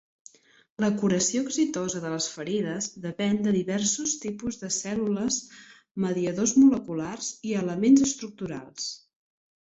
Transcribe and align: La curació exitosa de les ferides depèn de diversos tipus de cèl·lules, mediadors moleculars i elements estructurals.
La 0.83 0.87
curació 0.99 1.39
exitosa 1.47 1.99
de 2.05 2.13
les 2.13 2.29
ferides 2.37 2.87
depèn 3.03 3.35
de 3.47 3.53
diversos 3.55 4.13
tipus 4.23 4.57
de 4.61 4.69
cèl·lules, 4.77 5.37
mediadors 6.05 6.55
moleculars 6.63 7.29
i 7.51 7.53
elements 7.61 8.07
estructurals. 8.07 8.89